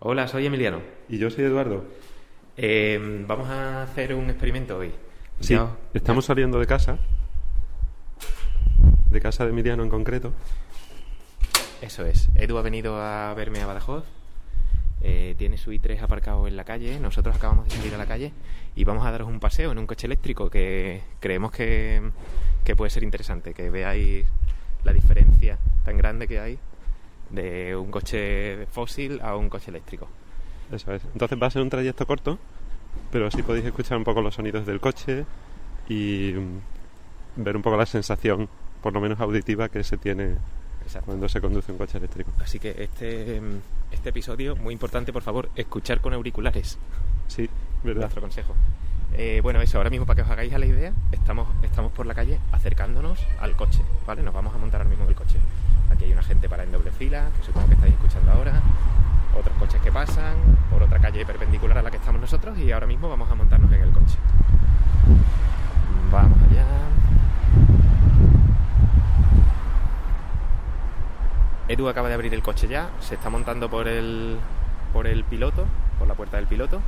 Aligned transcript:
Hola, 0.00 0.28
soy 0.28 0.46
Emiliano. 0.46 0.80
Y 1.08 1.18
yo 1.18 1.30
soy 1.30 1.44
Eduardo. 1.44 1.84
Eh, 2.56 3.24
vamos 3.26 3.48
a 3.48 3.82
hacer 3.82 4.14
un 4.14 4.30
experimento 4.30 4.78
hoy. 4.78 4.92
Sí, 5.40 5.54
Ya- 5.54 5.76
estamos 5.94 6.24
saliendo 6.24 6.58
de 6.58 6.66
casa. 6.66 6.98
De 9.10 9.20
casa 9.20 9.44
de 9.44 9.50
Emiliano 9.50 9.82
en 9.82 9.88
concreto. 9.90 10.32
Eso 11.80 12.04
es. 12.04 12.28
Edu 12.34 12.58
ha 12.58 12.62
venido 12.62 13.00
a 13.00 13.32
verme 13.34 13.60
a 13.60 13.66
Badajoz. 13.66 14.04
eh, 15.00 15.36
tiene 15.38 15.56
su 15.58 15.70
i3 15.70 16.02
aparcado 16.02 16.48
en 16.48 16.56
la 16.56 16.64
calle. 16.64 16.98
Nosotros 16.98 17.36
acabamos 17.36 17.66
de 17.66 17.70
salir 17.70 17.94
a 17.94 17.98
la 17.98 18.06
calle 18.06 18.32
y 18.74 18.82
vamos 18.82 19.06
a 19.06 19.12
daros 19.12 19.28
un 19.28 19.38
paseo 19.38 19.70
en 19.70 19.78
un 19.78 19.86
coche 19.86 20.08
eléctrico 20.08 20.50
que 20.50 21.02
creemos 21.20 21.52
que, 21.52 22.02
que 22.64 22.74
puede 22.74 22.90
ser 22.90 23.04
interesante. 23.04 23.54
Que 23.54 23.70
veáis 23.70 24.26
la 24.82 24.92
diferencia 24.92 25.56
tan 25.84 25.98
grande 25.98 26.26
que 26.26 26.40
hay 26.40 26.58
de 27.30 27.76
un 27.76 27.90
coche 27.90 28.66
fósil 28.66 29.20
a 29.22 29.36
un 29.36 29.48
coche 29.48 29.70
eléctrico. 29.70 30.08
Eso 30.72 30.92
es. 30.92 31.02
Entonces 31.12 31.38
va 31.40 31.46
a 31.46 31.50
ser 31.50 31.62
un 31.62 31.70
trayecto 31.70 32.06
corto, 32.06 32.38
pero 33.10 33.30
sí 33.30 33.42
podéis 33.42 33.66
escuchar 33.66 33.96
un 33.98 34.04
poco 34.04 34.20
los 34.20 34.34
sonidos 34.34 34.66
del 34.66 34.80
coche 34.80 35.24
y 35.88 36.34
mm, 36.34 37.42
ver 37.42 37.56
un 37.56 37.62
poco 37.62 37.76
la 37.76 37.86
sensación, 37.86 38.48
por 38.82 38.92
lo 38.92 39.00
menos 39.00 39.20
auditiva, 39.20 39.68
que 39.68 39.82
se 39.84 39.96
tiene 39.96 40.36
Exacto. 40.82 41.06
cuando 41.06 41.28
se 41.28 41.40
conduce 41.40 41.72
un 41.72 41.78
coche 41.78 41.98
eléctrico. 41.98 42.32
Así 42.40 42.58
que 42.58 42.74
este, 42.78 43.40
este 43.90 44.08
episodio, 44.10 44.56
muy 44.56 44.72
importante, 44.72 45.12
por 45.12 45.22
favor, 45.22 45.48
escuchar 45.56 46.00
con 46.00 46.12
auriculares. 46.12 46.78
Sí, 47.28 47.48
¿verdad? 47.82 48.02
Nuestro 48.02 48.22
consejo. 48.22 48.54
Eh, 49.14 49.40
bueno, 49.42 49.60
eso, 49.62 49.78
ahora 49.78 49.90
mismo 49.90 50.04
para 50.04 50.16
que 50.16 50.22
os 50.22 50.30
hagáis 50.30 50.52
a 50.52 50.58
la 50.58 50.66
idea, 50.66 50.92
estamos, 51.12 51.48
estamos 51.62 51.92
por 51.92 52.04
la 52.06 52.14
calle 52.14 52.38
acercándonos 52.52 53.18
al 53.40 53.56
coche, 53.56 53.80
¿vale? 54.06 54.22
Nos 54.22 54.34
vamos 54.34 54.54
a 54.54 54.58
montar 54.58 54.80
ahora 54.82 54.90
mismo 54.90 55.04
en 55.04 55.10
el 55.10 55.16
coche. 55.16 55.36
Aquí 55.90 56.04
hay 56.04 56.12
una 56.12 56.22
gente 56.22 56.48
para 56.48 56.62
en 56.62 56.72
doble 56.72 56.90
fila, 56.90 57.28
que 57.36 57.44
supongo 57.44 57.68
que 57.68 57.74
estáis 57.74 57.94
escuchando 57.94 58.32
ahora, 58.32 58.60
otros 59.38 59.56
coches 59.58 59.80
que 59.80 59.92
pasan, 59.92 60.36
por 60.70 60.82
otra 60.82 60.98
calle 60.98 61.24
perpendicular 61.24 61.78
a 61.78 61.82
la 61.82 61.90
que 61.90 61.96
estamos 61.96 62.20
nosotros 62.20 62.58
y 62.58 62.72
ahora 62.72 62.86
mismo 62.86 63.08
vamos 63.08 63.30
a 63.30 63.34
montarnos 63.34 63.72
en 63.72 63.82
el 63.82 63.90
coche. 63.90 64.16
Vamos 66.10 66.38
allá. 66.50 66.66
Edu 71.68 71.88
acaba 71.88 72.08
de 72.08 72.14
abrir 72.14 72.32
el 72.32 72.42
coche 72.42 72.66
ya, 72.66 72.90
se 73.00 73.14
está 73.14 73.28
montando 73.28 73.68
por 73.68 73.88
el, 73.88 74.38
por 74.92 75.06
el 75.06 75.24
piloto, 75.24 75.66
por 75.98 76.08
la 76.08 76.14
puerta 76.14 76.38
del 76.38 76.46
piloto. 76.46 76.80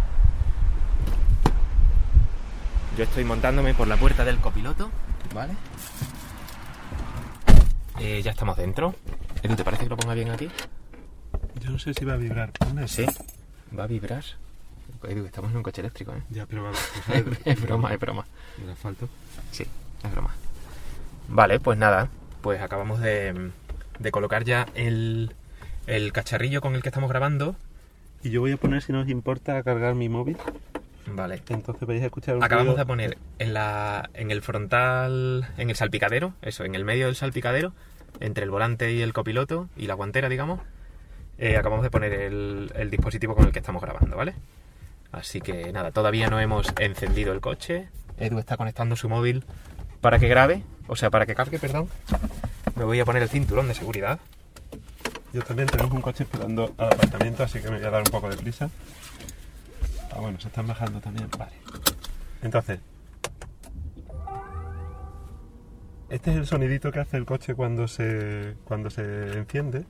Yo 2.97 3.05
estoy 3.05 3.25
montándome 3.25 3.75
por 3.75 3.87
la 3.89 3.97
puerta 3.97 4.25
del 4.25 4.39
copiloto, 4.39 4.91
¿vale? 5.35 5.55
Eh, 8.01 8.23
ya 8.23 8.31
estamos 8.31 8.57
dentro. 8.57 8.95
Edu, 9.43 9.57
¿te 9.57 9.65
parece 9.65 9.85
que 9.85 9.91
lo 9.91 9.97
ponga 9.97 10.15
bien 10.15 10.31
aquí? 10.31 10.49
Yo 11.61 11.71
no 11.71 11.79
sé 11.79 11.93
si 11.95 12.05
va 12.05 12.15
a 12.15 12.17
vibrar. 12.17 12.51
¿Dónde 12.59 12.89
Sí. 12.89 13.05
Va 13.79 13.85
a 13.85 13.87
vibrar. 13.87 14.25
Edu, 15.05 15.25
estamos 15.27 15.51
en 15.51 15.59
un 15.59 15.63
coche 15.63 15.81
eléctrico, 15.83 16.13
¿eh? 16.13 16.23
Ya, 16.31 16.47
pero 16.47 16.65
va 16.65 16.73
es 17.45 17.61
broma, 17.63 17.93
es 17.93 18.01
broma. 18.01 18.27
¿El 18.63 18.71
asfalto? 18.71 19.09
Sí, 19.53 19.65
es 20.03 20.11
broma. 20.11 20.35
Vale, 21.29 21.61
pues 21.61 21.79
nada, 21.79 22.09
pues 22.43 22.61
acabamos 22.61 23.01
de, 23.01 23.51
de 23.99 24.11
colocar 24.11 24.45
ya 24.45 24.67
el, 24.75 25.35
el 25.87 26.13
cacharrillo 26.13 26.61
con 26.61 26.75
el 26.75 26.83
que 26.83 26.89
estamos 26.89 27.09
grabando. 27.11 27.55
Y 28.23 28.31
yo 28.31 28.41
voy 28.41 28.53
a 28.53 28.57
poner, 28.57 28.83
si 28.83 28.93
no 28.93 29.01
os 29.01 29.09
importa, 29.09 29.57
a 29.57 29.63
cargar 29.63 29.95
mi 29.95 30.09
móvil. 30.09 30.37
Vale. 31.07 31.43
Entonces 31.49 31.87
vais 31.89 32.03
a 32.03 32.07
escuchar 32.07 32.37
un 32.37 32.45
Acabamos 32.45 32.77
de 32.77 32.87
poner 32.87 33.19
en, 33.39 33.55
la, 33.55 34.11
en 34.15 34.31
el 34.31 34.43
frontal, 34.43 35.49
en 35.57 35.71
el 35.71 35.77
salpicadero, 35.77 36.35
eso, 36.43 36.65
en 36.65 36.75
el 36.75 36.85
medio 36.85 37.07
del 37.07 37.17
salpicadero, 37.17 37.73
entre 38.21 38.45
el 38.45 38.51
volante 38.51 38.93
y 38.93 39.03
el 39.03 39.13
copiloto 39.13 39.69
y 39.77 39.87
la 39.87 39.95
guantera, 39.95 40.29
digamos, 40.29 40.61
eh, 41.39 41.57
acabamos 41.57 41.83
de 41.83 41.91
poner 41.91 42.13
el, 42.13 42.71
el 42.75 42.91
dispositivo 42.91 43.35
con 43.35 43.47
el 43.47 43.53
que 43.53 43.61
estamos 43.61 43.83
grabando, 43.83 44.17
¿vale? 44.17 44.35
Así 45.13 45.41
que 45.41 45.73
nada, 45.73 45.91
todavía 45.91 46.29
no 46.29 46.39
hemos 46.39 46.73
encendido 46.79 47.33
el 47.33 47.41
coche. 47.41 47.89
Edu 48.19 48.39
está 48.39 48.57
conectando 48.57 48.95
su 48.95 49.09
móvil 49.09 49.45
para 50.01 50.19
que 50.19 50.29
grabe, 50.29 50.63
o 50.87 50.97
sea, 50.97 51.11
para 51.11 51.27
que 51.27 51.35
cargue, 51.35 51.59
perdón. 51.59 51.89
Me 52.77 52.85
voy 52.85 53.01
a 53.01 53.05
poner 53.05 53.23
el 53.23 53.29
cinturón 53.29 53.69
de 53.69 53.75
seguridad. 53.75 54.21
Yo 55.33 55.43
también 55.43 55.69
tenemos 55.69 55.93
un 55.93 56.01
coche 56.01 56.25
esperando 56.25 56.75
al 56.77 56.87
apartamento, 56.87 57.43
así 57.43 57.61
que 57.61 57.71
me 57.71 57.79
voy 57.79 57.87
a 57.87 57.91
dar 57.91 58.03
un 58.03 58.11
poco 58.11 58.29
de 58.29 58.37
prisa. 58.37 58.71
Ah, 60.21 60.23
bueno, 60.23 60.39
se 60.39 60.49
están 60.49 60.67
bajando 60.67 61.01
también. 61.01 61.29
Vale. 61.39 61.53
Entonces, 62.43 62.79
este 66.11 66.31
es 66.33 66.37
el 66.37 66.47
sonidito 66.47 66.93
que 66.93 67.01
hace 67.01 67.17
el 67.17 67.25
coche 67.25 67.55
cuando 67.55 67.89
se 67.89 68.55
cuando 68.65 68.91
se 68.91 69.39
enciende. 69.39 69.87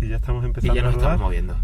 Y 0.00 0.08
ya 0.08 0.16
estamos 0.16 0.44
Y 0.44 0.46
empezando 0.46 0.74
ya 0.74 0.82
nos 0.82 0.94
a 0.94 0.96
rodar. 0.96 1.10
estamos 1.12 1.26
moviendo. 1.26 1.56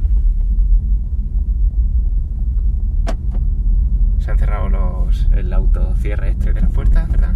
Se 4.19 4.31
han 4.31 4.39
cerrado 4.39 4.69
los, 4.69 5.27
el 5.33 5.51
autocierre 5.55 6.29
este 6.33 6.53
de 6.53 6.61
las 6.61 6.71
puertas, 6.71 7.09
¿verdad? 7.09 7.35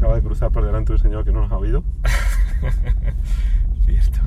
Acaba 0.00 0.16
de 0.16 0.22
cruzar 0.22 0.50
por 0.50 0.64
delante 0.64 0.92
un 0.92 0.98
señor 0.98 1.26
que 1.26 1.30
no 1.30 1.42
nos 1.42 1.52
ha 1.52 1.58
oído. 1.58 1.84
Cierto. 3.84 4.18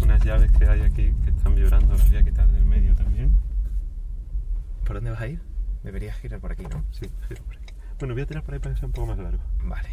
Unas 0.00 0.24
llaves 0.24 0.52
que 0.52 0.64
hay 0.66 0.82
aquí 0.82 1.12
que 1.24 1.30
están 1.30 1.56
vibrando, 1.56 1.92
las 1.92 2.08
voy 2.08 2.18
a 2.18 2.22
quitar 2.22 2.46
del 2.46 2.64
medio 2.64 2.94
también. 2.94 3.32
¿Por 4.86 4.94
dónde 4.94 5.10
vas 5.10 5.20
a 5.20 5.26
ir? 5.26 5.40
Deberías 5.82 6.16
girar 6.18 6.38
por 6.38 6.52
aquí, 6.52 6.62
¿no? 6.62 6.84
Sí, 6.92 7.06
sí, 7.28 7.34
por 7.34 7.56
aquí. 7.56 7.74
Bueno, 7.98 8.14
voy 8.14 8.22
a 8.22 8.26
tirar 8.26 8.44
por 8.44 8.54
ahí 8.54 8.60
para 8.60 8.74
que 8.74 8.78
sea 8.78 8.86
un 8.86 8.92
poco 8.92 9.08
más 9.08 9.18
largo. 9.18 9.42
Vale. 9.64 9.88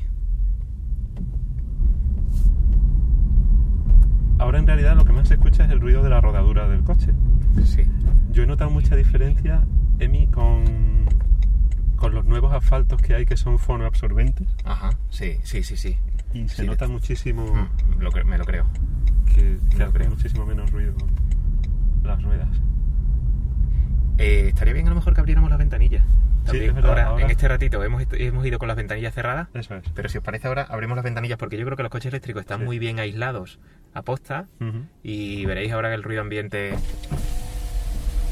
Ahora 4.38 4.60
en 4.60 4.68
realidad 4.68 4.96
lo 4.96 5.06
que 5.06 5.14
más 5.14 5.28
se 5.28 5.34
escucha 5.34 5.66
es 5.66 5.72
el 5.72 5.82
ruido 5.82 6.04
de 6.04 6.12
la 6.12 6.22
rodadura 6.22 6.70
del 6.70 6.84
coche. 6.84 7.14
Sí. 7.66 7.82
Yo 8.32 8.44
he 8.44 8.46
notado 8.46 8.70
mucha 8.70 8.96
diferencia, 8.96 9.64
Emi, 9.98 10.28
con, 10.28 11.08
con 12.00 12.14
los 12.16 12.26
nuevos 12.26 12.54
asfaltos 12.54 13.02
que 13.02 13.14
hay 13.16 13.26
que 13.26 13.38
son 13.38 13.60
fonoabsorbentes. 13.60 14.48
Ajá. 14.64 14.92
Sí, 15.10 15.38
sí, 15.44 15.64
sí, 15.64 15.78
sí. 15.78 15.98
Y 16.34 16.48
se 16.50 16.62
Sí, 16.64 16.68
nota 16.68 16.86
de- 16.88 16.94
muchísimo 16.94 17.44
Mm, 17.46 18.00
lo 18.02 18.12
me 18.26 18.38
lo 18.38 18.46
creo. 18.46 18.66
que, 19.34 19.58
que 19.70 19.86
creo. 19.92 20.10
muchísimo 20.10 20.46
menos 20.46 20.72
ruido 20.72 20.94
las 22.04 22.22
ruedas. 22.24 22.48
Eh, 24.18 24.48
estaría 24.50 24.74
bien 24.74 24.88
a 24.88 24.90
lo 24.90 24.96
mejor 24.96 25.14
que 25.14 25.22
abriéramos 25.22 25.50
las 25.50 25.60
ventanillas. 25.60 26.04
También. 26.46 26.74
verdad, 26.74 26.90
ahora, 26.90 27.06
ahora- 27.08 27.26
en 27.26 27.32
este 27.32 27.48
ratito 27.48 27.84
hemos, 27.84 28.04
hemos 28.14 28.46
ido 28.46 28.58
con 28.58 28.68
las 28.68 28.78
ventanillas 28.78 29.14
cerradas. 29.14 29.50
Eso 29.54 29.76
es. 29.76 29.84
Pero 29.94 30.10
si 30.10 30.18
os 30.18 30.24
parece 30.24 30.48
ahora, 30.48 30.64
abrimos 30.64 30.96
las 30.96 31.04
ventanillas 31.04 31.38
porque 31.38 31.58
yo 31.58 31.66
creo 31.66 31.78
que 31.78 31.84
los 31.84 31.92
coches 31.92 32.12
eléctricos 32.12 32.42
están 32.42 32.60
Sí. 32.62 32.66
muy 32.66 32.80
bien 32.80 32.98
aislados 33.00 33.60
a 33.94 34.02
posta 34.02 34.48
y 35.04 35.46
veréis 35.46 35.72
ahora 35.74 35.90
que 35.90 35.96
el 35.96 36.04
ruido 36.04 36.22
ambiente... 36.22 36.74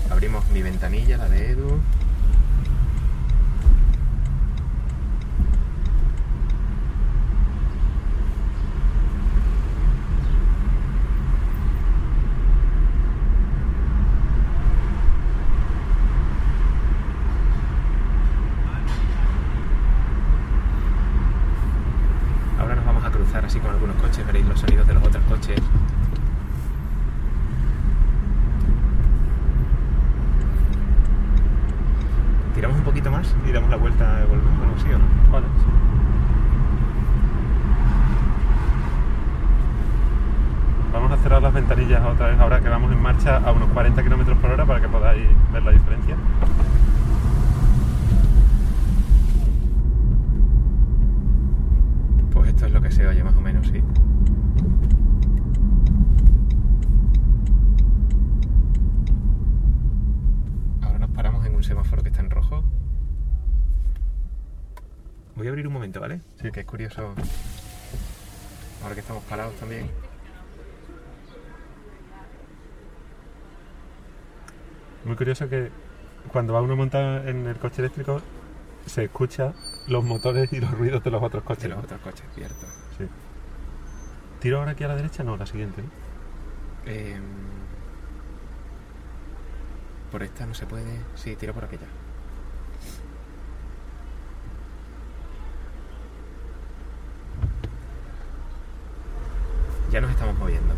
Abrimos 0.09 0.49
mi 0.51 0.61
ventanilla, 0.61 1.17
la 1.17 1.27
de 1.29 1.51
Edu. 1.51 1.79
Ahora 22.59 22.75
nos 22.75 22.85
vamos 22.85 23.05
a 23.05 23.11
así 23.35 23.59
con 23.59 23.71
algunos 23.71 23.95
coches, 23.97 24.25
veréis 24.25 24.45
los 24.45 24.59
sonidos 24.59 24.87
de 24.87 24.93
los 24.93 25.03
otros 25.03 25.23
coches. 25.25 25.61
Tiramos 32.55 32.77
un 32.77 32.83
poquito 32.83 33.11
más 33.11 33.35
y 33.47 33.51
damos 33.51 33.69
la 33.69 33.77
vuelta, 33.77 34.25
volvemos 34.27 34.57
bueno, 34.57 34.73
sí 34.77 34.87
o 34.91 34.97
no. 34.97 35.05
Vale. 35.31 35.45
Vamos 40.91 41.11
a 41.11 41.17
cerrar 41.17 41.41
las 41.41 41.53
ventanillas 41.53 42.03
otra 42.03 42.27
vez 42.29 42.39
ahora 42.39 42.59
que 42.59 42.69
vamos 42.69 42.91
en 42.91 43.01
marcha 43.01 43.37
a 43.37 43.51
unos 43.51 43.69
40 43.69 44.03
km 44.03 44.35
por 44.37 44.49
hora 44.51 44.65
para 44.65 44.81
que 44.81 44.87
podáis 44.87 45.27
ver 45.53 45.63
la 45.63 45.71
diferencia. 45.71 46.15
Pues 52.33 52.49
esto 52.49 52.65
es 52.65 52.71
lo 52.71 52.81
que 52.81 52.91
se 52.91 53.07
oye 53.07 53.23
más 53.23 53.35
o 53.35 53.41
menos, 53.41 53.67
sí. 53.67 53.83
Ahora 60.81 60.99
nos 60.99 61.09
paramos 61.11 61.45
en 61.45 61.55
un 61.55 61.63
semáforo 61.63 62.01
que 62.01 62.09
está 62.09 62.21
en 62.21 62.29
rojo. 62.29 62.63
Voy 65.35 65.47
a 65.47 65.49
abrir 65.49 65.67
un 65.67 65.73
momento, 65.73 65.99
¿vale? 65.99 66.21
Sí. 66.37 66.45
Que 66.57 66.61
es 66.61 66.67
curioso. 66.67 67.13
Ahora 68.81 68.95
que 68.95 69.01
estamos 69.01 69.23
parados 69.25 69.53
también. 69.57 69.91
Muy 75.05 75.15
curioso 75.15 75.47
que 75.47 75.69
cuando 76.31 76.53
va 76.53 76.63
uno 76.63 76.75
montado 76.75 77.27
en 77.27 77.45
el 77.45 77.57
coche 77.57 77.83
eléctrico 77.83 78.23
se 78.87 79.03
escucha 79.03 79.53
los 79.87 80.03
motores 80.03 80.51
y 80.51 80.59
los 80.59 80.71
ruidos 80.71 81.03
de 81.03 81.11
los 81.11 81.21
otros 81.21 81.43
coches. 81.43 81.61
De 81.61 81.69
los 81.69 81.77
¿no? 81.77 81.83
otros 81.83 82.01
coches, 82.01 82.25
cierto. 82.33 82.65
Sí. 82.97 83.07
¿Tiro 84.39 84.57
ahora 84.57 84.71
aquí 84.71 84.83
a 84.83 84.87
la 84.87 84.95
derecha? 84.95 85.23
No, 85.23 85.37
la 85.37 85.45
siguiente. 85.45 85.83
¿no? 85.83 86.91
Em, 86.91 87.21
por 90.11 90.23
esta 90.23 90.47
no 90.47 90.55
se 90.55 90.65
puede. 90.65 91.01
Sí, 91.13 91.35
tiro 91.35 91.53
por 91.53 91.65
aquella. 91.65 91.85
Ya 99.97 100.01
nos 100.01 100.11
estamos 100.11 100.37
moviendo. 100.37 100.75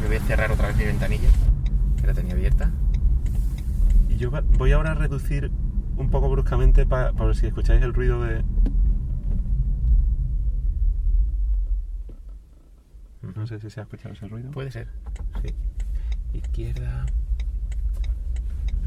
Me 0.00 0.08
voy 0.08 0.16
a 0.16 0.20
cerrar 0.22 0.50
otra 0.50 0.66
vez 0.66 0.76
mi 0.76 0.86
ventanilla, 0.86 1.28
que 2.00 2.06
la 2.08 2.14
tenía 2.14 2.32
abierta. 2.32 2.72
Y 4.08 4.16
yo 4.16 4.32
voy 4.58 4.72
ahora 4.72 4.90
a 4.90 4.94
reducir 4.94 5.52
un 5.96 6.10
poco 6.10 6.28
bruscamente 6.28 6.84
para 6.84 7.12
ver 7.12 7.36
si 7.36 7.46
escucháis 7.46 7.80
el 7.80 7.94
ruido 7.94 8.24
de... 8.24 8.42
No 13.36 13.46
sé 13.46 13.60
si 13.60 13.70
se 13.70 13.78
ha 13.78 13.84
escuchado 13.84 14.14
ese 14.14 14.26
ruido. 14.26 14.50
Puede 14.50 14.72
ser, 14.72 14.88
sí. 15.44 15.54
Izquierda. 16.32 17.06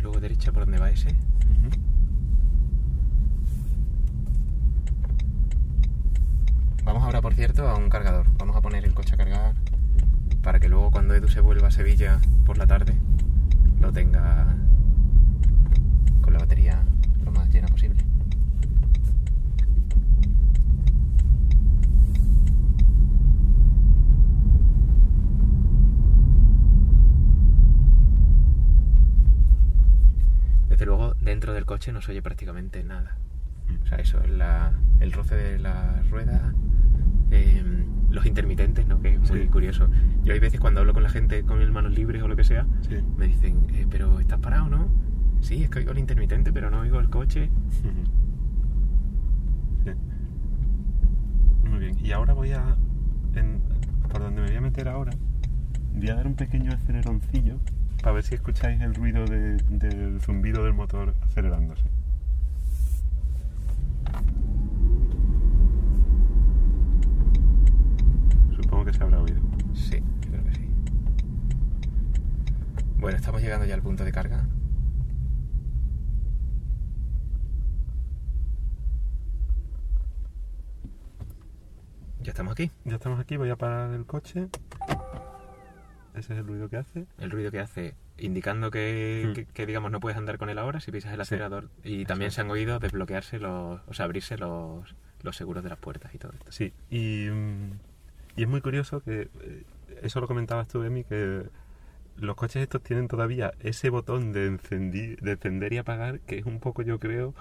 Luego 0.01 0.19
derecha, 0.19 0.51
¿por 0.51 0.63
dónde 0.63 0.77
va 0.77 0.89
ese? 0.89 1.07
Ujú. 1.07 1.90
Vamos 6.91 7.05
ahora, 7.05 7.21
por 7.21 7.33
cierto, 7.33 7.69
a 7.69 7.77
un 7.77 7.89
cargador. 7.89 8.25
Vamos 8.37 8.53
a 8.57 8.59
poner 8.59 8.83
el 8.83 8.93
coche 8.93 9.13
a 9.13 9.17
cargar 9.17 9.53
para 10.43 10.59
que 10.59 10.67
luego 10.67 10.91
cuando 10.91 11.15
Edu 11.15 11.29
se 11.29 11.39
vuelva 11.39 11.69
a 11.69 11.71
Sevilla 11.71 12.19
por 12.45 12.57
la 12.57 12.67
tarde 12.67 12.97
lo 13.79 13.93
tenga 13.93 14.57
con 16.21 16.33
la 16.33 16.39
batería 16.39 16.83
lo 17.23 17.31
más 17.31 17.47
llena 17.49 17.69
posible. 17.69 18.03
Desde 30.67 30.85
luego, 30.85 31.13
dentro 31.21 31.53
del 31.53 31.65
coche 31.65 31.93
no 31.93 32.01
se 32.01 32.11
oye 32.11 32.21
prácticamente 32.21 32.83
nada. 32.83 33.15
O 33.83 33.85
sea, 33.87 33.97
eso, 33.99 34.19
la- 34.27 34.71
el 34.99 35.11
roce 35.11 35.35
de 35.35 35.59
la 35.59 36.01
rueda, 36.09 36.53
eh, 37.31 37.63
los 38.09 38.25
intermitentes, 38.25 38.85
¿no? 38.87 39.01
Que 39.01 39.13
es 39.13 39.19
muy 39.29 39.41
Sí. 39.43 39.47
curioso. 39.47 39.89
Yo 40.23 40.33
hay 40.33 40.39
veces 40.39 40.59
cuando 40.59 40.81
hablo 40.81 40.93
con 40.93 41.03
la 41.03 41.09
gente 41.09 41.43
con 41.43 41.61
el 41.61 41.71
manos 41.71 41.93
libres 41.93 42.21
o 42.23 42.27
lo 42.27 42.35
que 42.35 42.43
sea, 42.43 42.65
Sí. 42.87 42.97
me 43.17 43.27
dicen, 43.27 43.67
eh, 43.73 43.87
pero 43.89 44.19
¿estás 44.19 44.39
parado, 44.39 44.67
no? 44.69 44.87
Sí, 45.41 45.63
es 45.63 45.69
que 45.69 45.79
oigo 45.79 45.91
el 45.91 45.99
intermitente, 45.99 46.51
pero 46.53 46.69
no 46.69 46.81
oigo 46.81 46.99
el 46.99 47.09
coche. 47.09 47.49
Sí. 49.83 49.91
Muy 51.69 51.79
bien. 51.79 51.97
Y 52.05 52.11
ahora 52.11 52.33
voy 52.33 52.51
a... 52.51 52.75
en- 53.35 53.61
por 54.11 54.21
donde 54.21 54.41
me 54.41 54.47
voy 54.47 54.55
a 54.57 54.61
meter 54.61 54.87
ahora, 54.87 55.11
voy 55.95 56.09
a 56.09 56.15
dar 56.15 56.27
un 56.27 56.35
pequeño 56.35 56.71
aceleroncillo 56.73 57.57
para 58.03 58.11
ver 58.13 58.23
si 58.23 58.35
escucháis 58.35 58.79
el 58.81 58.93
ruido 58.93 59.25
de- 59.25 59.55
del 59.69 60.19
zumbido 60.21 60.63
del 60.65 60.73
motor 60.73 61.15
acelerándose. 61.23 61.85
Supongo 68.55 68.85
que 68.85 68.90
se 69.01 69.05
habrá 69.05 69.19
oído. 69.19 69.41
Sí, 69.73 69.97
yo 70.21 70.29
creo 70.29 70.43
que 70.43 70.53
sí. 70.53 70.69
Bueno, 72.99 73.17
estamos 73.17 73.41
llegando 73.41 73.65
ya 73.65 73.73
al 73.73 73.81
punto 73.81 74.03
de 74.05 74.11
carga. 74.11 74.45
Ya 82.21 82.31
estamos 82.31 82.51
aquí. 82.53 82.71
Ya 82.85 82.95
estamos 82.95 83.19
aquí, 83.19 83.37
voy 83.37 83.49
a 83.49 83.55
parar 83.55 83.93
el 83.93 84.05
coche. 84.05 84.47
Ese 86.13 86.33
es 86.33 86.39
el 86.39 86.45
ruido 86.47 86.69
que 86.69 86.77
hace. 86.77 87.05
El 87.17 87.31
ruido 87.31 87.51
que 87.51 87.59
hace 87.59 87.95
indicando 88.17 88.69
que, 88.69 89.25
Hmm. 89.29 89.33
que- 89.33 89.45
que, 89.45 89.65
digamos 89.65 89.91
no 89.91 89.99
puedes 89.99 90.17
andar 90.17 90.37
con 90.37 90.49
él 90.49 90.59
ahora 90.59 90.79
si 90.79 90.91
pisas 90.91 91.11
el 91.13 91.17
Sí. 91.17 91.21
acelerador. 91.21 91.69
Y 91.83 92.05
también 92.05 92.29
se 92.31 92.41
han 92.41 92.51
oído 92.51 92.77
desbloquearse 92.79 93.39
los, 93.39 93.81
o 93.87 93.93
sea, 93.93 94.05
abrirse 94.05 94.37
los, 94.37 94.95
los 95.23 95.35
seguros 95.35 95.63
de 95.63 95.69
las 95.69 95.79
puertas 95.79 96.13
y 96.13 96.19
todo 96.19 96.31
esto. 96.33 96.51
Sí, 96.51 96.73
y, 96.91 97.27
mm, 97.31 97.71
y 98.35 98.43
es 98.43 98.47
muy 98.49 98.61
curioso 98.61 99.01
que, 99.01 99.29
eh, 99.41 99.63
eso 100.01 100.19
lo 100.21 100.27
comentabas 100.27 100.67
tú, 100.67 100.83
Emi, 100.83 101.03
que 101.03 101.43
los 102.17 102.35
coches 102.35 102.61
estos 102.63 102.81
tienen 102.83 103.07
todavía 103.07 103.53
ese 103.61 103.89
botón 103.89 104.31
de, 104.31 104.51
encendi- 104.51 105.17
de 105.19 105.31
encender 105.31 105.73
y 105.73 105.77
apagar, 105.77 106.19
que 106.21 106.37
es 106.39 106.45
un 106.45 106.59
poco, 106.59 106.81
yo 106.81 106.99
creo, 106.99 107.33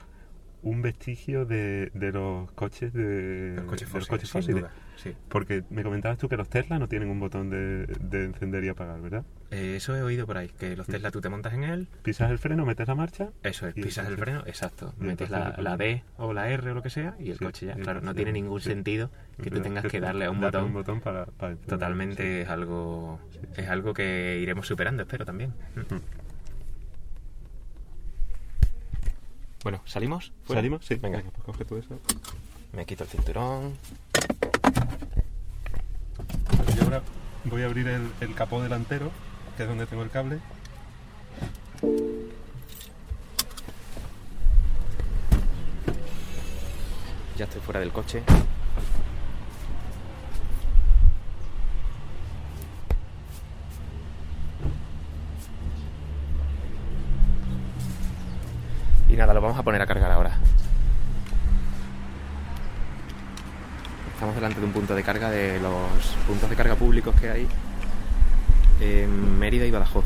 un 0.62 0.82
vestigio 0.82 1.46
de, 1.46 1.90
de 1.94 2.12
los 2.12 2.50
coches 2.52 2.92
de 2.92 3.54
Los 4.00 4.08
coches 4.08 4.28
los 4.32 4.42
fósiles. 4.46 4.62
Sí. 5.02 5.14
Porque 5.28 5.64
me 5.70 5.82
comentabas 5.82 6.18
tú 6.18 6.28
que 6.28 6.36
los 6.36 6.48
Tesla 6.48 6.78
no 6.78 6.88
tienen 6.88 7.08
un 7.08 7.18
botón 7.20 7.50
de, 7.50 7.86
de 7.86 8.24
encender 8.24 8.62
y 8.64 8.68
apagar, 8.68 9.00
¿verdad? 9.00 9.24
Eh, 9.50 9.74
eso 9.76 9.96
he 9.96 10.02
oído 10.02 10.26
por 10.26 10.36
ahí, 10.38 10.48
que 10.48 10.76
los 10.76 10.86
Tesla 10.86 11.10
tú 11.10 11.20
te 11.20 11.28
montas 11.28 11.52
en 11.54 11.64
él, 11.64 11.88
Pisas 12.02 12.30
el 12.30 12.38
freno, 12.38 12.64
metes 12.64 12.86
la 12.86 12.94
marcha. 12.94 13.30
eso 13.42 13.66
es, 13.66 13.74
pisas 13.74 14.06
el 14.06 14.16
freno, 14.16 14.42
exacto, 14.46 14.94
metes 14.98 15.30
la, 15.30 15.56
la 15.58 15.76
D 15.76 16.04
o 16.18 16.32
la 16.32 16.48
R 16.50 16.70
o 16.70 16.74
lo 16.74 16.82
que 16.82 16.90
sea 16.90 17.16
y 17.18 17.30
el 17.30 17.38
Sí, 17.38 17.44
coche 17.44 17.66
ya. 17.66 17.74
Claro, 17.74 18.00
no 18.00 18.14
tiene 18.14 18.32
ningún 18.32 18.60
sí. 18.60 18.70
sentido 18.70 19.10
que 19.42 19.50
tú 19.50 19.60
tengas 19.60 19.84
que 19.86 20.00
darle 20.00 20.26
a 20.26 20.30
un 20.30 20.40
darle 20.40 20.58
botón. 20.58 20.64
un 20.68 20.74
botón 20.74 21.00
para, 21.00 21.26
para 21.26 21.52
encender, 21.52 21.68
Totalmente 21.78 22.42
es 22.42 22.48
algo 22.48 23.18
es 23.56 23.68
algo 23.68 23.92
que 23.94 24.38
iremos 24.40 24.66
superando, 24.66 25.02
espero 25.02 25.24
también. 25.24 25.50
Mm. 25.76 25.96
Bueno, 29.62 29.82
¿salimos? 29.84 30.32
¿Fuera? 30.44 30.60
¿Salimos? 30.60 30.84
Sí. 30.86 30.94
Venga, 30.96 31.20
pues 31.22 31.44
coge 31.44 31.64
tú 31.64 31.76
eso. 31.76 31.98
me 32.72 32.86
quito 32.86 33.04
el 33.04 33.10
cinturón. 33.10 33.74
Yo 36.76 36.84
ahora 36.84 37.02
voy 37.50 37.62
a 37.62 37.66
abrir 37.66 37.88
el, 37.88 38.34
capó 38.34 38.62
delantero, 38.62 39.10
que 39.56 39.64
es 39.64 39.68
donde 39.68 39.86
tengo 39.86 40.02
el 40.02 40.10
cable. 40.10 40.38
Ya 47.36 47.44
estoy 47.44 47.60
fuera 47.60 47.80
del 47.80 47.90
coche. 47.90 48.22
Y 59.08 59.16
nada, 59.16 59.34
lo 59.34 59.40
vamos 59.40 59.58
a 59.58 59.62
poner 59.64 59.82
a 59.82 59.86
cargar 59.86 60.12
ahora. 60.12 60.38
Estamos 64.20 64.34
delante 64.34 64.60
de 64.60 64.66
un 64.66 64.72
punto 64.72 64.94
de 64.94 65.02
carga 65.02 65.30
de 65.30 65.58
los 65.60 66.14
puntos 66.26 66.50
de 66.50 66.54
carga 66.54 66.74
públicos 66.74 67.14
que 67.18 67.30
hay 67.30 67.46
en 68.82 69.38
Mérida 69.38 69.64
y 69.64 69.70
Badajoz. 69.70 70.04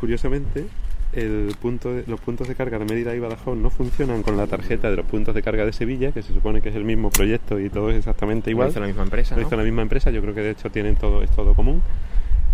Curiosamente, 0.00 0.66
el 1.12 1.54
punto 1.62 1.94
de- 1.94 2.02
los 2.08 2.18
puntos 2.18 2.48
de 2.48 2.56
carga 2.56 2.80
de 2.80 2.86
Mérida 2.86 3.14
y 3.14 3.20
Badajoz 3.20 3.56
no 3.56 3.70
funcionan 3.70 4.24
con 4.24 4.36
la 4.36 4.48
tarjeta 4.48 4.90
de 4.90 4.96
los 4.96 5.06
puntos 5.06 5.32
de 5.32 5.44
carga 5.44 5.64
de 5.64 5.72
Sevilla, 5.72 6.10
que 6.10 6.22
se 6.24 6.34
supone 6.34 6.60
que 6.60 6.70
es 6.70 6.74
el 6.74 6.82
mismo 6.82 7.10
proyecto 7.10 7.60
y 7.60 7.70
todo 7.70 7.90
es 7.90 7.98
exactamente 7.98 8.50
Igual 8.50 8.70
hizo 8.70 8.80
la 8.80 8.88
misma 8.88 9.04
empresa, 9.04 9.36
Lo 9.36 9.42
¿no? 9.42 9.46
hizo 9.46 9.56
la 9.56 9.62
misma 9.62 9.82
empresa, 9.82 10.10
yo 10.10 10.20
creo 10.22 10.34
que 10.34 10.40
de 10.40 10.50
hecho 10.50 10.70
tienen 10.72 10.96
todo, 10.96 11.22
es 11.22 11.30
todo 11.30 11.54
común. 11.54 11.82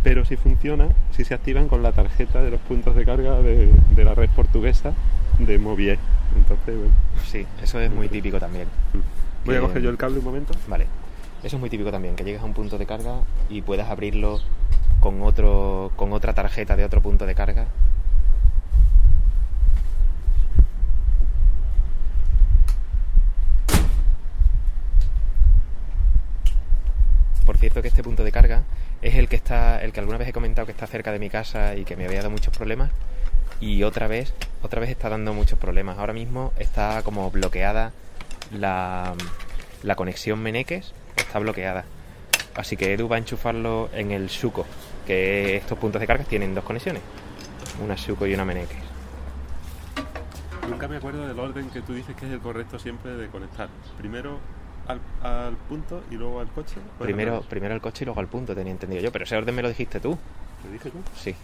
Pero 0.03 0.27
sí 0.27 0.37
funciona 0.37 0.89
si 1.13 1.25
se 1.25 1.33
activan 1.33 1.69
con 1.69 1.83
la 1.83 1.93
tarjeta 1.93 2.43
de 2.43 2.51
los 2.51 2.61
puntos 2.61 2.95
de 2.97 3.07
carga 3.07 3.41
de, 3.41 3.71
de 3.97 4.05
la 4.05 4.15
red 4.15 4.29
portuguesa 4.29 4.93
de 5.39 5.57
Movier. 5.59 5.99
Entonces, 6.37 6.77
bueno, 6.77 6.93
Sí, 7.27 7.47
eso 7.63 7.81
es 7.81 7.91
muy 7.91 8.09
típico 8.09 8.39
también. 8.39 8.69
voy 9.45 9.57
a 9.57 9.61
coger 9.61 9.83
yo 9.83 9.91
el 9.91 9.97
cable 9.97 10.19
un 10.19 10.25
momento. 10.25 10.55
Vale. 10.69 10.87
Eso 11.43 11.57
es 11.57 11.61
muy 11.61 11.71
típico 11.71 11.91
también, 11.91 12.15
que 12.15 12.25
llegues 12.25 12.41
a 12.41 12.45
un 12.45 12.55
punto 12.55 12.79
de 12.79 12.87
carga 12.87 13.17
y 13.49 13.63
puedas 13.63 13.91
abrirlo 13.91 14.41
con 15.01 15.21
otro 15.23 15.91
con 15.97 16.13
otra 16.13 16.33
tarjeta 16.33 16.77
de 16.77 16.85
otro 16.85 17.01
punto 17.03 17.27
de 17.27 17.35
carga. 17.35 17.67
Por 27.45 27.57
cierto 27.59 27.83
que 27.83 27.89
este 27.89 28.03
punto 28.03 28.23
de 28.23 28.31
carga 28.31 28.63
es 29.03 29.17
el 29.17 29.29
que 29.29 29.37
está 29.37 29.83
el 29.83 29.93
que 29.93 30.01
alguna 30.01 30.19
vez 30.19 30.29
he 30.29 30.33
comentado 30.33 30.67
que 30.67 30.73
está 30.73 30.87
cerca 30.87 31.11
de 31.11 31.19
mi 31.19 31.29
casa 31.29 31.75
y 31.75 31.85
que 31.85 31.97
me 31.97 32.05
había 32.07 32.19
dado 32.19 32.31
muchos 32.31 32.57
problemas 32.57 32.91
y 33.63 33.83
otra 33.85 34.09
vez 34.09 34.35
otra 34.63 34.81
vez 34.81 34.91
está 34.91 35.09
dando 35.09 35.33
muchos 35.33 35.59
problemas. 35.59 35.97
Ahora 35.99 36.13
mismo 36.13 36.53
está 36.59 37.03
como 37.03 37.31
bloqueada 37.31 37.93
la, 38.53 39.15
la 39.83 39.95
conexión 39.97 40.41
Meneques 40.43 40.93
está 41.17 41.39
bloqueada. 41.39 41.85
Así 42.55 42.77
que 42.77 42.93
Edu 42.93 43.09
va 43.09 43.17
a 43.17 43.19
enchufarlo 43.19 43.89
en 43.95 44.11
el 44.11 44.29
Suco, 44.29 44.67
que 45.07 45.57
estos 45.57 45.79
puntos 45.79 46.01
de 46.01 46.07
carga 46.07 46.25
tienen 46.25 46.55
dos 46.55 46.65
conexiones, 46.65 47.01
una 47.83 47.97
Suco 47.97 48.27
y 48.27 48.35
una 48.35 48.45
Meneques. 48.45 48.77
Nunca 50.69 50.87
me 50.89 50.97
acuerdo 50.97 51.27
del 51.27 51.39
orden 51.39 51.71
que 51.71 51.81
tú 51.83 51.95
dices 51.95 52.15
que 52.17 52.27
es 52.27 52.33
el 52.33 52.41
correcto 52.41 52.79
siempre 52.79 53.13
de 53.13 53.29
conectar. 53.29 53.69
Primero 53.99 54.39
al, 54.87 55.01
al 55.23 55.57
punto 55.57 56.03
y 56.11 56.15
luego 56.15 56.41
al 56.41 56.49
coche. 56.49 56.77
Primero, 56.99 57.39
al- 57.39 57.43
primero 57.45 57.75
el 57.75 57.81
coche 57.81 58.05
y 58.05 58.07
luego 58.07 58.21
al 58.21 58.29
punto, 58.29 58.55
tenía 58.55 58.73
entendido 58.73 59.03
yo. 59.03 59.11
Pero 59.13 59.25
ese 59.25 59.37
orden 59.37 59.55
me 59.55 59.63
lo 59.63 59.69
dijiste 59.69 59.99
tú. 60.01 60.17
¿Lo 60.65 60.71
dije 60.73 60.91
yo? 60.91 61.01
Sí. 61.17 61.35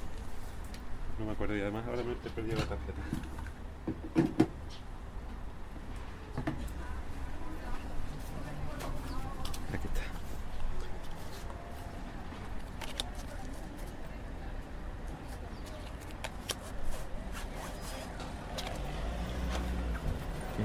No 1.18 1.24
me 1.24 1.32
acuerdo 1.32 1.56
y 1.56 1.60
además 1.60 1.84
ahora 1.86 2.02
me 2.04 2.12
he 2.12 2.16
perdido 2.30 2.58
la 2.58 2.64
tarjeta. 2.64 3.02
Aquí 9.74 9.88
está. 9.88 10.00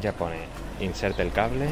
Ya 0.02 0.14
pone 0.14 0.46
inserte 0.80 1.24
el 1.24 1.32
cable. 1.32 1.68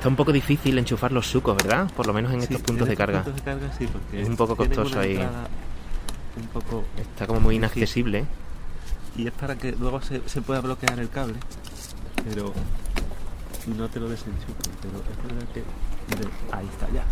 Está 0.00 0.08
un 0.08 0.16
poco 0.16 0.32
difícil 0.32 0.78
enchufar 0.78 1.12
los 1.12 1.26
sucos, 1.26 1.54
¿verdad? 1.58 1.90
Por 1.94 2.06
lo 2.06 2.14
menos 2.14 2.32
en 2.32 2.38
Sí, 2.40 2.44
estos 2.44 2.62
puntos 2.62 2.88
de 2.88 2.96
carga. 2.96 3.22
puntos 3.22 3.34
de 3.36 3.42
carga 3.42 3.70
sí, 3.76 3.86
porque 3.86 4.22
Es 4.22 4.28
un 4.30 4.36
poco 4.38 4.56
costoso 4.56 4.98
ahí. 4.98 5.18
Un 5.18 6.46
poco 6.54 6.84
Está 6.96 7.26
como 7.26 7.38
muy 7.40 7.56
inaccesible. 7.56 8.20
¿eh? 8.20 8.24
y 9.18 9.26
es 9.26 9.32
para 9.34 9.56
que 9.56 9.72
luego 9.72 10.00
se, 10.00 10.26
se 10.26 10.40
pueda 10.40 10.62
bloquear 10.62 10.98
el 11.00 11.10
cable, 11.10 11.34
pero 12.24 12.54
no 13.76 13.88
te 13.90 14.00
lo 14.00 14.08
desenchufan. 14.08 14.56
Pero 14.80 14.94
es 15.00 15.22
verdad 15.34 15.52
que 15.52 15.62
ahí 16.56 16.66
está 16.66 16.86
ya. 16.94 17.04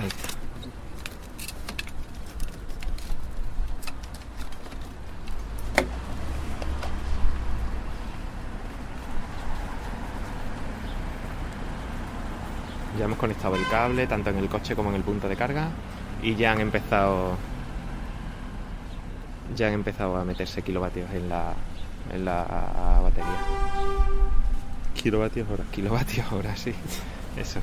Ahí 0.00 0.06
está. 0.06 0.37
Ya 12.98 13.04
hemos 13.04 13.18
conectado 13.18 13.54
el 13.54 13.66
cable 13.68 14.06
tanto 14.06 14.30
en 14.30 14.38
el 14.38 14.48
coche 14.48 14.74
como 14.74 14.90
en 14.90 14.96
el 14.96 15.02
punto 15.02 15.28
de 15.28 15.36
carga 15.36 15.68
y 16.22 16.34
ya 16.34 16.52
han 16.52 16.60
empezado 16.60 17.36
ya 19.56 19.68
han 19.68 19.74
empezado 19.74 20.16
a 20.16 20.24
meterse 20.24 20.62
kilovatios 20.62 21.10
en 21.12 21.28
la 21.28 21.54
en 22.12 22.24
la 22.24 23.00
batería. 23.02 23.38
Kilovatios 24.94 25.48
hora. 25.48 25.64
Kilovatios 25.70 26.32
hora, 26.32 26.56
sí. 26.56 26.74
Eso. 27.36 27.60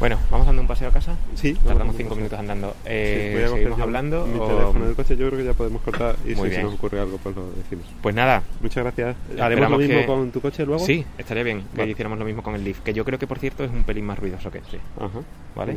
Bueno, 0.00 0.18
¿vamos 0.30 0.46
dando 0.46 0.60
un 0.60 0.68
paseo 0.68 0.88
a 0.88 0.92
casa? 0.92 1.16
Sí, 1.34 1.54
Tardamos 1.54 1.94
cinco 1.96 2.14
minutos 2.16 2.38
andando. 2.38 2.70
Sí, 2.72 2.76
Eh, 2.86 3.30
voy 3.34 3.42
a 3.44 3.48
¿Seguimos 3.48 3.80
hablando? 3.80 4.26
Mi 4.26 4.38
o- 4.38 4.46
teléfono 4.46 4.86
del 4.86 4.94
coche 4.96 5.16
yo 5.16 5.26
creo 5.28 5.38
que 5.38 5.44
ya 5.44 5.52
podemos 5.54 5.82
cortar 5.82 6.16
y 6.26 6.34
Muy 6.34 6.48
si 6.50 6.56
se 6.56 6.62
nos 6.62 6.74
ocurre 6.74 7.00
algo 7.00 7.16
pues 7.18 7.34
lo 7.36 7.50
decimos. 7.52 7.86
Pues 8.02 8.14
nada, 8.14 8.42
Muchas 8.60 8.82
gracias. 8.84 9.16
¿Haremos 9.40 9.70
lo 9.70 9.78
mismo 9.78 10.00
que- 10.00 10.06
con 10.06 10.30
tu 10.30 10.40
coche 10.40 10.66
luego? 10.66 10.84
sí, 10.84 11.06
estaría 11.16 11.42
bien 11.44 11.62
que 11.72 11.78
Vale. 11.78 11.92
hiciéramos 11.92 12.18
lo 12.18 12.24
mismo 12.24 12.42
con 12.42 12.54
el 12.54 12.64
Leaf, 12.64 12.80
que 12.80 12.92
yo 12.92 13.04
creo 13.04 13.18
que 13.18 13.26
por 13.26 13.38
cierto 13.38 13.64
es 13.64 13.70
un 13.70 13.84
pelín 13.84 14.04
más 14.04 14.18
ruidoso 14.18 14.50
que 14.50 14.58
este. 14.58 14.78
Ajá. 14.98 15.20
¿Vale? 15.54 15.76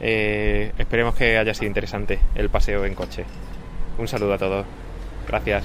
Eh, 0.00 0.72
esperemos 0.78 1.14
que 1.14 1.38
haya 1.38 1.54
sido 1.54 1.66
interesante 1.66 2.18
el 2.34 2.50
paseo 2.50 2.84
en 2.84 2.94
coche. 2.94 3.24
Un 3.98 4.06
saludo 4.08 4.34
a 4.34 4.38
todos. 4.38 4.66
Gracias. 5.26 5.64